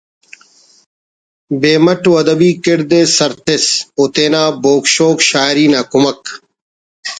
بے 1.59 1.73
مٹ 1.83 2.01
و 2.09 2.13
ءُ 2.15 2.19
ادبی 2.21 2.49
کڑد 2.63 2.91
سر 3.15 3.31
تس 3.45 3.65
او 3.97 4.03
تینا 4.13 4.43
بوگ 4.61 4.83
شوگ 4.93 5.17
شاعری 5.29 5.65
نا 5.73 5.81
کمک 5.91 6.21